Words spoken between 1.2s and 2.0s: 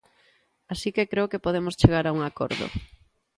que podemos